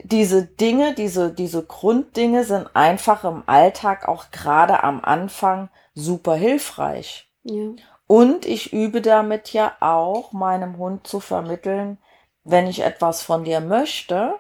[0.02, 7.30] diese Dinge, diese, diese Grunddinge sind einfach im Alltag auch gerade am Anfang super hilfreich.
[7.42, 7.70] Ja.
[8.06, 11.98] Und ich übe damit ja auch meinem Hund zu vermitteln,
[12.44, 14.34] wenn ich etwas von dir möchte,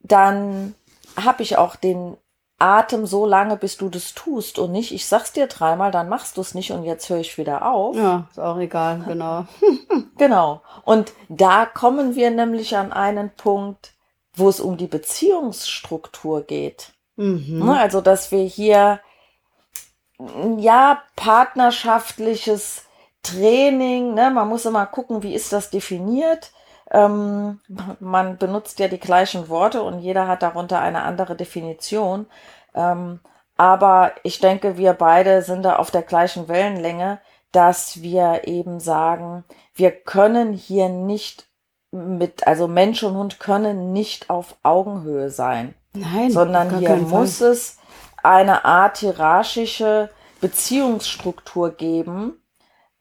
[0.00, 0.74] dann
[1.22, 2.16] habe ich auch den
[2.58, 6.36] Atem so lange, bis du das tust und nicht, ich sag's dir dreimal, dann machst
[6.36, 7.96] du es nicht und jetzt höre ich wieder auf.
[7.96, 9.44] Ja, ist auch egal, genau.
[10.16, 10.62] genau.
[10.84, 13.93] Und da kommen wir nämlich an einen Punkt,
[14.34, 16.92] wo es um die Beziehungsstruktur geht.
[17.16, 17.64] Mhm.
[17.64, 19.00] Ne, also, dass wir hier,
[20.58, 22.84] ja, partnerschaftliches
[23.22, 26.52] Training, ne, man muss immer gucken, wie ist das definiert.
[26.90, 27.60] Ähm,
[28.00, 32.26] man benutzt ja die gleichen Worte und jeder hat darunter eine andere Definition.
[32.74, 33.20] Ähm,
[33.56, 37.20] aber ich denke, wir beide sind da auf der gleichen Wellenlänge,
[37.52, 39.44] dass wir eben sagen,
[39.74, 41.46] wir können hier nicht
[41.94, 45.74] mit, also Mensch und Hund können nicht auf Augenhöhe sein.
[45.92, 46.30] Nein.
[46.30, 47.52] Sondern hier muss Fall.
[47.52, 47.78] es
[48.22, 52.42] eine Art hierarchische Beziehungsstruktur geben,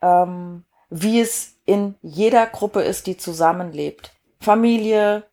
[0.02, 4.12] ähm, wie es in jeder Gruppe ist, die zusammenlebt.
[4.40, 5.24] Familie,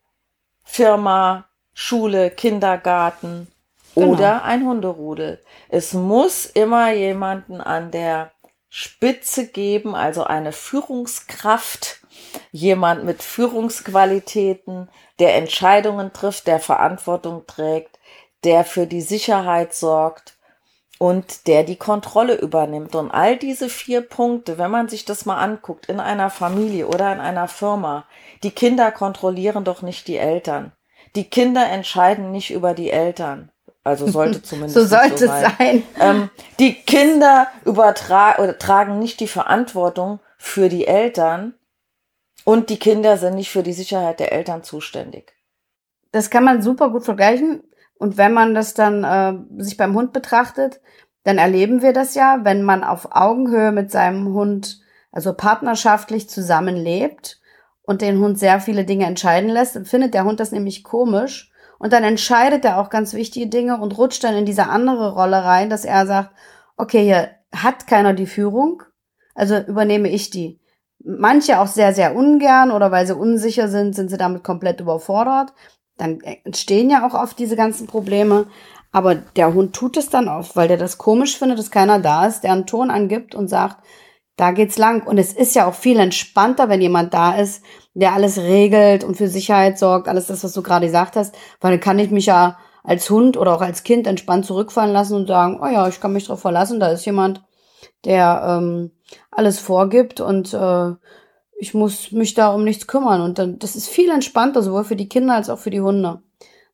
[0.63, 3.47] Firma, Schule, Kindergarten
[3.93, 4.07] genau.
[4.07, 5.43] oder ein Hunderudel.
[5.69, 8.31] Es muss immer jemanden an der
[8.69, 12.00] Spitze geben, also eine Führungskraft,
[12.51, 17.99] jemand mit Führungsqualitäten, der Entscheidungen trifft, der Verantwortung trägt,
[18.43, 20.35] der für die Sicherheit sorgt
[20.97, 22.95] und der die Kontrolle übernimmt.
[22.95, 27.11] Und all diese vier Punkte, wenn man sich das mal anguckt, in einer Familie oder
[27.11, 28.05] in einer Firma,
[28.43, 30.73] die Kinder kontrollieren doch nicht die Eltern.
[31.15, 33.51] Die Kinder entscheiden nicht über die Eltern.
[33.83, 35.43] Also sollte zumindest so sollte so sein.
[35.49, 35.83] es sein.
[35.99, 41.55] Ähm, die Kinder übertragen nicht die Verantwortung für die Eltern,
[42.43, 45.33] und die Kinder sind nicht für die Sicherheit der Eltern zuständig.
[46.11, 47.63] Das kann man super gut vergleichen.
[47.95, 50.81] Und wenn man das dann äh, sich beim Hund betrachtet,
[51.23, 57.39] dann erleben wir das ja, wenn man auf Augenhöhe mit seinem Hund, also partnerschaftlich zusammenlebt
[57.83, 61.51] und den Hund sehr viele Dinge entscheiden lässt, dann findet der Hund das nämlich komisch.
[61.77, 65.43] Und dann entscheidet er auch ganz wichtige Dinge und rutscht dann in diese andere Rolle
[65.43, 66.31] rein, dass er sagt,
[66.77, 68.83] okay, hier hat keiner die Führung,
[69.35, 70.60] also übernehme ich die.
[71.03, 75.53] Manche auch sehr, sehr ungern oder weil sie unsicher sind, sind sie damit komplett überfordert.
[75.97, 78.47] Dann entstehen ja auch oft diese ganzen Probleme.
[78.91, 82.25] Aber der Hund tut es dann oft, weil der das komisch findet, dass keiner da
[82.25, 83.77] ist, der einen Ton angibt und sagt,
[84.35, 85.05] da geht's lang.
[85.07, 89.15] Und es ist ja auch viel entspannter, wenn jemand da ist, der alles regelt und
[89.15, 92.25] für Sicherheit sorgt, alles das, was du gerade gesagt hast, weil dann kann ich mich
[92.25, 96.01] ja als Hund oder auch als Kind entspannt zurückfallen lassen und sagen, oh ja, ich
[96.01, 97.43] kann mich darauf verlassen, da ist jemand,
[98.05, 98.91] der ähm,
[99.31, 100.91] alles vorgibt und äh,
[101.61, 103.21] ich muss mich da um nichts kümmern.
[103.21, 106.23] Und dann, das ist viel entspannter, sowohl für die Kinder als auch für die Hunde.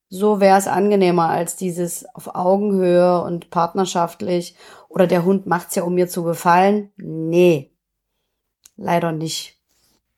[0.09, 4.55] So wäre es angenehmer als dieses auf Augenhöhe und partnerschaftlich.
[4.87, 6.91] Oder der Hund macht's ja, um mir zu gefallen.
[6.95, 7.71] Nee,
[8.77, 9.57] leider nicht.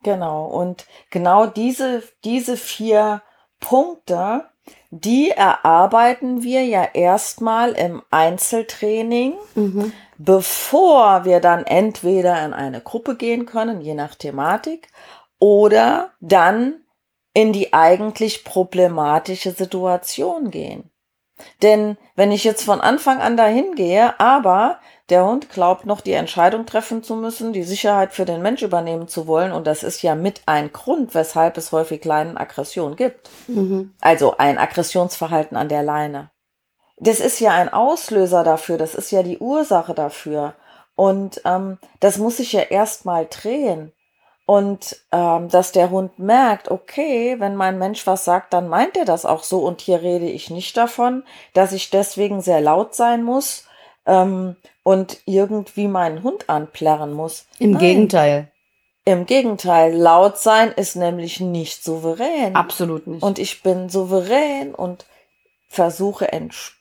[0.04, 0.46] Genau.
[0.46, 3.24] Und genau diese, diese vier
[3.60, 4.46] Punkte,
[4.92, 9.92] die erarbeiten wir ja erstmal im Einzeltraining, Mhm.
[10.20, 14.90] Bevor wir dann entweder in eine Gruppe gehen können, je nach Thematik,
[15.40, 16.82] oder dann
[17.34, 20.92] in die eigentlich problematische Situation gehen.
[21.62, 24.80] Denn wenn ich jetzt von Anfang an dahin gehe, aber
[25.10, 29.08] der Hund glaubt noch die Entscheidung treffen zu müssen, die Sicherheit für den Mensch übernehmen
[29.08, 33.30] zu wollen, und das ist ja mit ein Grund, weshalb es häufig Leinenaggression gibt.
[33.48, 33.94] Mhm.
[34.02, 36.30] Also ein Aggressionsverhalten an der Leine.
[37.00, 40.54] Das ist ja ein Auslöser dafür, das ist ja die Ursache dafür.
[40.96, 43.94] Und ähm, das muss sich ja erstmal drehen.
[44.46, 49.06] Und ähm, dass der Hund merkt, okay, wenn mein Mensch was sagt, dann meint er
[49.06, 49.60] das auch so.
[49.60, 53.66] Und hier rede ich nicht davon, dass ich deswegen sehr laut sein muss
[54.06, 57.46] ähm, und irgendwie meinen Hund anplärren muss.
[57.60, 57.80] Im Nein.
[57.80, 58.52] Gegenteil.
[59.06, 62.56] Im Gegenteil, laut sein ist nämlich nicht souverän.
[62.56, 63.24] Absolut nicht.
[63.24, 65.06] Und ich bin souverän und
[65.70, 66.79] versuche entspannt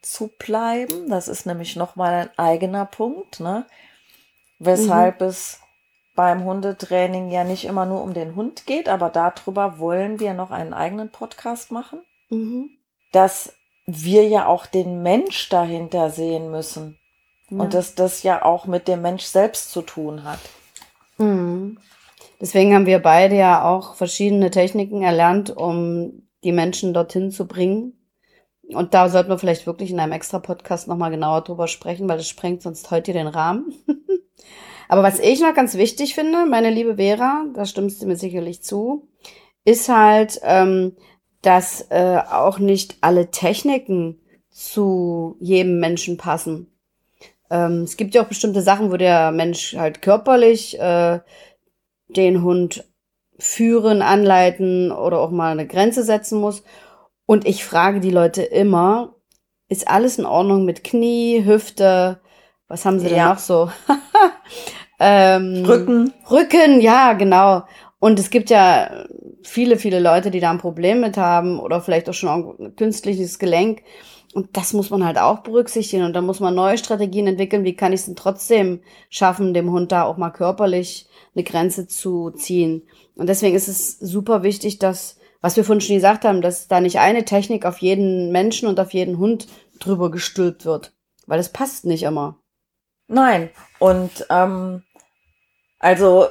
[0.00, 1.10] zu bleiben.
[1.10, 3.66] Das ist nämlich nochmal ein eigener Punkt, ne?
[4.58, 5.60] Weshalb es
[6.14, 10.50] beim Hundetraining ja nicht immer nur um den Hund geht, aber darüber wollen wir noch
[10.50, 12.70] einen eigenen Podcast machen, mhm.
[13.12, 13.54] dass
[13.86, 16.98] wir ja auch den Mensch dahinter sehen müssen
[17.50, 17.58] Ja.
[17.60, 20.40] und dass das ja auch mit dem Mensch selbst zu tun hat.
[21.18, 21.78] Mhm.
[22.40, 27.97] Deswegen haben wir beide ja auch verschiedene Techniken erlernt, um die Menschen dorthin zu bringen.
[28.72, 32.18] Und da sollten wir vielleicht wirklich in einem extra Podcast nochmal genauer drüber sprechen, weil
[32.18, 33.72] das sprengt sonst heute den Rahmen.
[34.88, 38.62] Aber was ich noch ganz wichtig finde, meine liebe Vera, da stimmst du mir sicherlich
[38.62, 39.08] zu,
[39.64, 40.96] ist halt, ähm,
[41.42, 46.72] dass äh, auch nicht alle Techniken zu jedem Menschen passen.
[47.50, 51.20] Ähm, es gibt ja auch bestimmte Sachen, wo der Mensch halt körperlich äh,
[52.08, 52.84] den Hund
[53.38, 56.62] führen, anleiten oder auch mal eine Grenze setzen muss.
[57.28, 59.14] Und ich frage die Leute immer,
[59.68, 62.20] ist alles in Ordnung mit Knie, Hüfte?
[62.68, 63.28] Was haben sie denn Ja.
[63.28, 63.70] noch so?
[64.98, 66.14] ähm, Rücken.
[66.30, 67.64] Rücken, ja, genau.
[68.00, 69.04] Und es gibt ja
[69.42, 73.38] viele, viele Leute, die da ein Problem mit haben oder vielleicht auch schon ein künstliches
[73.38, 73.82] Gelenk.
[74.32, 76.04] Und das muss man halt auch berücksichtigen.
[76.04, 77.64] Und da muss man neue Strategien entwickeln.
[77.64, 81.86] Wie kann ich es denn trotzdem schaffen, dem Hund da auch mal körperlich eine Grenze
[81.88, 82.84] zu ziehen?
[83.16, 86.80] Und deswegen ist es super wichtig, dass, was wir vorhin schon gesagt haben, dass da
[86.80, 89.46] nicht eine Technik auf jeden Menschen und auf jeden Hund
[89.78, 90.92] drüber gestülpt wird.
[91.26, 92.36] Weil es passt nicht immer.
[93.06, 93.50] Nein.
[93.78, 94.82] Und ähm,
[95.78, 96.26] also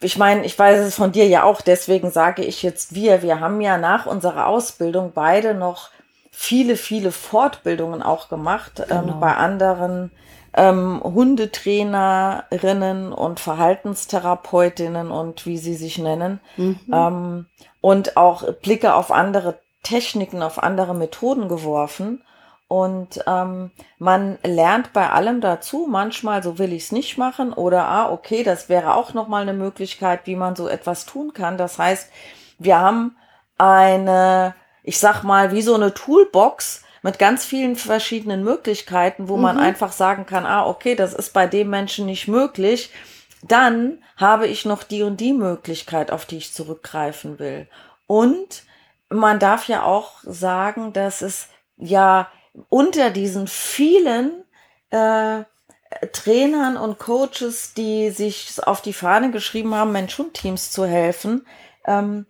[0.00, 3.22] ich meine, ich weiß es von dir ja auch, deswegen sage ich jetzt wir.
[3.22, 5.90] Wir haben ja nach unserer Ausbildung beide noch
[6.30, 9.14] viele, viele Fortbildungen auch gemacht Genau.
[9.14, 10.10] ähm, bei anderen
[10.56, 16.40] ähm, Hundetrainerinnen und Verhaltenstherapeutinnen und wie sie sich nennen.
[16.56, 16.78] Mhm.
[16.92, 17.46] ähm,
[17.84, 22.22] und auch Blicke auf andere Techniken, auf andere Methoden geworfen.
[22.66, 25.86] Und ähm, man lernt bei allem dazu.
[25.86, 27.52] Manchmal, so will ich es nicht machen.
[27.52, 31.58] Oder, ah, okay, das wäre auch nochmal eine Möglichkeit, wie man so etwas tun kann.
[31.58, 32.08] Das heißt,
[32.58, 33.16] wir haben
[33.58, 39.56] eine, ich sag mal, wie so eine Toolbox mit ganz vielen verschiedenen Möglichkeiten, wo man
[39.56, 39.62] Mhm.
[39.62, 42.88] einfach sagen kann, ah, okay, das ist bei dem Menschen nicht möglich.
[43.46, 47.68] Dann habe ich noch die und die Möglichkeit, auf die ich zurückgreifen will.
[48.06, 48.64] Und
[49.10, 52.30] man darf ja auch sagen, dass es ja
[52.70, 54.44] unter diesen vielen
[54.88, 55.44] äh,
[56.12, 61.46] Trainern und Coaches, die sich auf die Fahne geschrieben haben, Mensch-Hund-Teams zu helfen,
[61.86, 62.26] ähm,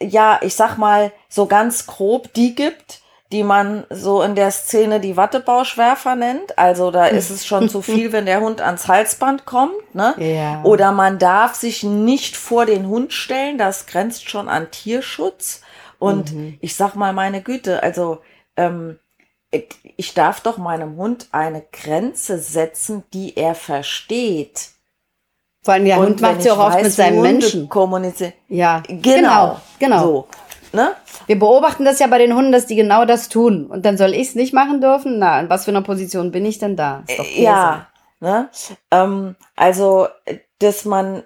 [0.00, 3.01] ja, ich sag mal, so ganz grob die gibt,
[3.32, 6.58] die man so in der Szene die Wattebauschwerfer nennt.
[6.58, 10.14] Also da ist es schon zu viel, wenn der Hund ans Halsband kommt, ne?
[10.18, 10.62] Ja.
[10.62, 15.62] Oder man darf sich nicht vor den Hund stellen, das grenzt schon an Tierschutz.
[15.98, 16.58] Und Mhm.
[16.60, 18.18] ich sag mal, meine Güte, also
[18.56, 18.98] ähm,
[19.96, 24.70] ich darf doch meinem Hund eine Grenze setzen, die er versteht.
[25.62, 27.68] Vor allem der Und Hund macht sie ich auch oft mit seinem Menschen.
[27.68, 28.32] kommunizieren.
[28.48, 30.02] Ja, Genau, genau.
[30.02, 30.28] So,
[30.72, 30.94] ne?
[31.26, 33.66] Wir beobachten das ja bei den Hunden, dass die genau das tun.
[33.66, 35.18] Und dann soll ich es nicht machen dürfen?
[35.18, 37.04] Na, in was für einer Position bin ich denn da?
[37.06, 37.42] Ist doch Käse.
[37.42, 37.86] Ja,
[38.20, 38.48] ne?
[38.90, 40.08] Ähm, also,
[40.58, 41.22] dass man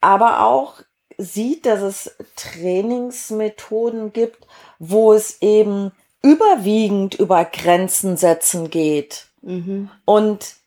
[0.00, 0.74] aber auch
[1.16, 4.46] sieht, dass es Trainingsmethoden gibt,
[4.78, 9.26] wo es eben überwiegend über Grenzen setzen geht.
[9.42, 9.90] Mhm.
[10.04, 10.57] Und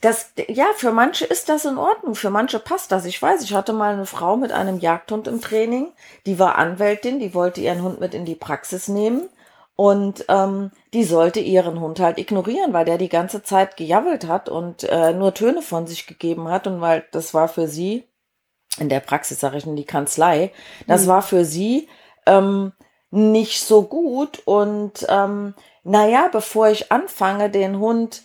[0.00, 3.04] das, ja, für manche ist das in Ordnung, für manche passt das.
[3.04, 5.92] Ich weiß, ich hatte mal eine Frau mit einem Jagdhund im Training,
[6.26, 9.28] die war Anwältin, die wollte ihren Hund mit in die Praxis nehmen
[9.76, 14.48] und ähm, die sollte ihren Hund halt ignorieren, weil der die ganze Zeit gejabbelt hat
[14.48, 18.04] und äh, nur Töne von sich gegeben hat und weil das war für sie
[18.78, 20.52] in der Praxis, sage ich, in die Kanzlei.
[20.86, 21.08] Das mhm.
[21.08, 21.88] war für sie
[22.26, 22.72] ähm,
[23.10, 24.42] nicht so gut.
[24.44, 28.22] Und ähm, naja, bevor ich anfange, den Hund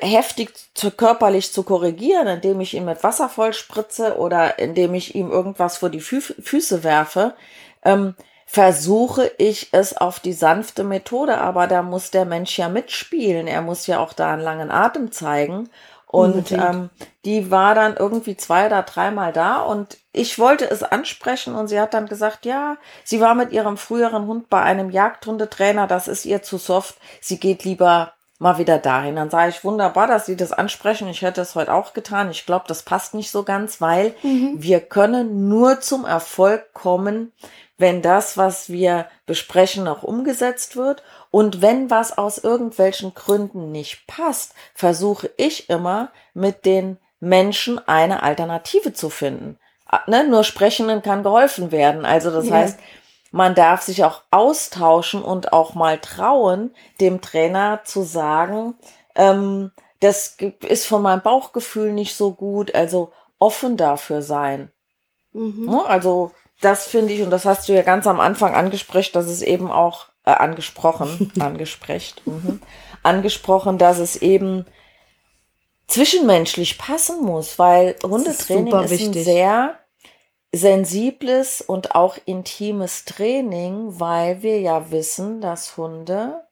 [0.00, 5.30] heftig zu, körperlich zu korrigieren, indem ich ihn mit Wasser vollspritze oder indem ich ihm
[5.30, 7.34] irgendwas vor die Fü Füße werfe,
[7.84, 8.14] ähm,
[8.46, 13.46] versuche ich es auf die sanfte Methode, aber da muss der Mensch ja mitspielen.
[13.46, 15.68] Er muss ja auch da einen langen Atem zeigen.
[16.06, 16.88] Und ähm,
[17.26, 21.78] die war dann irgendwie zwei oder dreimal da und ich wollte es ansprechen und sie
[21.78, 26.24] hat dann gesagt, ja, sie war mit ihrem früheren Hund bei einem Jagdhundetrainer, das ist
[26.24, 29.16] ihr zu soft, sie geht lieber mal wieder dahin.
[29.16, 31.08] Dann sage ich, wunderbar, dass Sie das ansprechen.
[31.08, 32.30] Ich hätte es heute auch getan.
[32.30, 34.54] Ich glaube, das passt nicht so ganz, weil mhm.
[34.56, 37.32] wir können nur zum Erfolg kommen,
[37.76, 41.02] wenn das, was wir besprechen, auch umgesetzt wird.
[41.30, 48.22] Und wenn was aus irgendwelchen Gründen nicht passt, versuche ich immer mit den Menschen eine
[48.22, 49.58] Alternative zu finden.
[50.06, 50.26] Ne?
[50.28, 52.04] Nur Sprechenden kann geholfen werden.
[52.04, 52.54] Also das ja.
[52.54, 52.78] heißt,
[53.30, 58.74] man darf sich auch austauschen und auch mal trauen, dem Trainer zu sagen,
[59.14, 60.36] ähm, das
[60.66, 64.70] ist von meinem Bauchgefühl nicht so gut, also offen dafür sein.
[65.32, 65.66] Mhm.
[65.66, 65.84] Ne?
[65.86, 69.42] Also das finde ich, und das hast du ja ganz am Anfang angesprochen, dass es
[69.42, 72.60] eben auch äh, angesprochen, angesprecht, mhm,
[73.02, 74.66] angesprochen, dass es eben
[75.86, 79.78] zwischenmenschlich passen muss, weil Hundetraining ist, ist ein sehr
[80.52, 86.42] sensibles und auch intimes Training, weil wir ja wissen, dass Hunde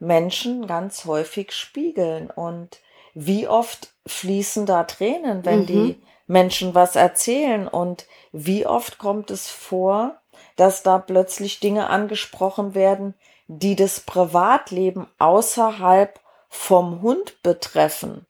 [0.00, 2.80] Menschen ganz häufig spiegeln und
[3.14, 5.66] wie oft fließen da Tränen, wenn mhm.
[5.66, 10.20] die Menschen was erzählen und wie oft kommt es vor,
[10.56, 13.14] dass da plötzlich Dinge angesprochen werden,
[13.46, 18.26] die das Privatleben außerhalb vom Hund betreffen.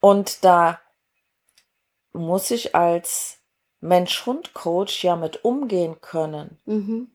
[0.00, 0.80] Und da
[2.12, 3.39] muss ich als
[3.80, 6.58] Mensch-Hund-Coach ja mit umgehen können.
[6.66, 7.08] Mhm.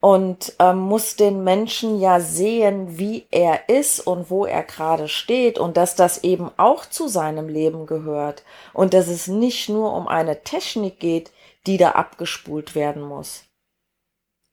[0.00, 5.58] Und ähm, muss den Menschen ja sehen, wie er ist und wo er gerade steht
[5.58, 10.06] und dass das eben auch zu seinem Leben gehört und dass es nicht nur um
[10.06, 11.32] eine Technik geht,
[11.66, 13.44] die da abgespult werden muss.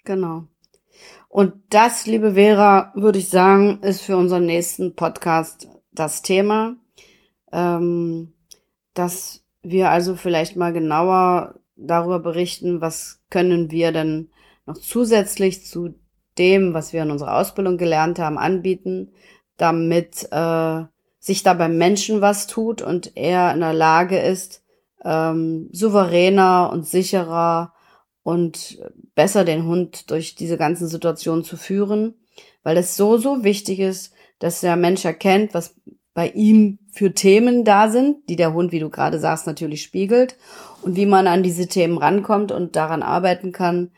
[0.06, 0.44] Genau.
[1.28, 6.76] Und das, liebe Vera, würde ich sagen, ist für unseren nächsten Podcast das Thema,
[7.52, 8.34] ähm,
[8.94, 14.30] dass wir also vielleicht mal genauer darüber berichten, was können wir denn
[14.66, 15.96] noch zusätzlich zu
[16.38, 19.12] dem, was wir in unserer Ausbildung gelernt haben, anbieten,
[19.58, 20.84] damit äh,
[21.20, 24.64] sich da beim Menschen was tut und er in der Lage ist,
[25.04, 27.74] ähm, souveräner und sicherer
[28.24, 28.80] und
[29.16, 32.16] besser den Hund durch diese ganzen Situationen zu führen,
[32.64, 35.76] weil es so, so wichtig ist, dass der Mensch erkennt, was
[36.14, 40.38] bei ihm für Themen da sind, die der Hund, wie du gerade sagst, natürlich spiegelt
[40.82, 43.92] und wie man an diese Themen rankommt und daran arbeiten kann,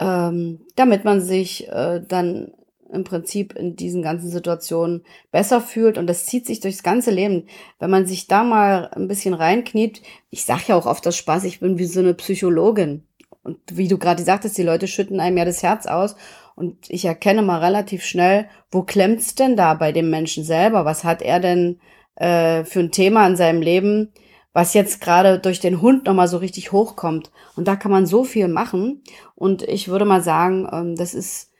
[0.00, 2.52] ähm, damit man sich äh, dann
[2.92, 7.46] im Prinzip in diesen ganzen Situationen besser fühlt und das zieht sich durchs ganze Leben.
[7.78, 11.44] Wenn man sich da mal ein bisschen reinkniet, ich sag ja auch oft das Spaß,
[11.44, 13.06] ich bin wie so eine Psychologin.
[13.44, 16.16] Und wie du gerade sagtest, die Leute schütten einem ja das Herz aus.
[16.56, 20.84] Und ich erkenne mal relativ schnell, wo klemmt's denn da bei dem Menschen selber?
[20.84, 21.78] Was hat er denn
[22.16, 24.12] äh, für ein Thema in seinem Leben,
[24.52, 27.30] was jetzt gerade durch den Hund nochmal so richtig hochkommt?
[27.54, 29.02] Und da kann man so viel machen.
[29.34, 31.50] Und ich würde mal sagen, ähm, das ist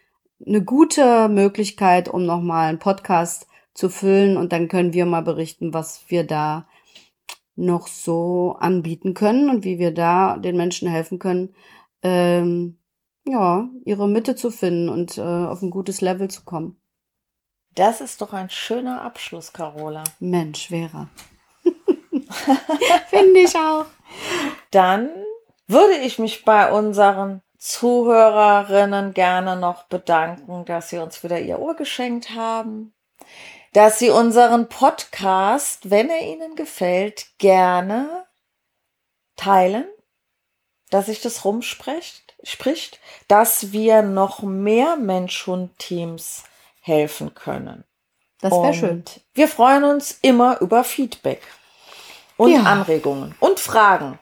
[0.47, 4.37] eine gute Möglichkeit, um nochmal einen Podcast zu füllen.
[4.37, 6.66] Und dann können wir mal berichten, was wir da
[7.57, 11.55] noch so anbieten können und wie wir da den Menschen helfen können,
[12.03, 12.79] ähm,
[13.27, 16.77] ja, ihre Mitte zu finden und äh, auf ein gutes Level zu kommen.
[17.75, 20.05] Das ist doch ein schöner Abschluss, Carola.
[20.21, 21.09] Mensch, Vera.
[23.09, 23.87] Finde ich auch.
[24.71, 25.11] Dann
[25.67, 31.75] würde ich mich bei unseren Zuhörerinnen gerne noch bedanken, dass sie uns wieder ihr Ohr
[31.75, 32.93] geschenkt haben,
[33.75, 38.25] dass sie unseren Podcast, wenn er ihnen gefällt, gerne
[39.37, 39.85] teilen,
[40.90, 46.44] dass sich das rumspricht, spricht, dass wir noch mehr Mensch-Hund-Teams
[46.81, 47.85] helfen können.
[48.40, 49.05] Das wäre schön.
[49.33, 51.42] Wir freuen uns immer über Feedback
[52.37, 52.63] und ja.
[52.63, 54.21] Anregungen und Fragen.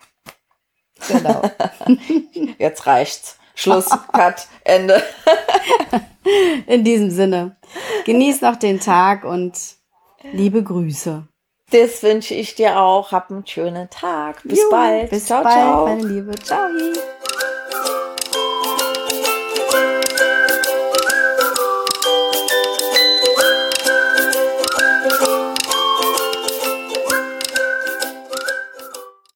[1.09, 1.43] Genau.
[2.59, 3.37] Jetzt reicht's.
[3.63, 5.03] Schluss, Cut, Ende.
[6.67, 7.57] In diesem Sinne.
[8.05, 9.53] Genieß noch den Tag und
[10.33, 11.29] liebe Grüße.
[11.71, 13.13] Das wünsche ich dir auch.
[13.13, 14.43] Hab einen schönen Tag.
[14.45, 15.11] Bis Juhu, bald.
[15.11, 15.87] Bis ciao, bald, ciao.
[15.87, 16.35] meine Liebe.
[16.43, 16.69] Ciao.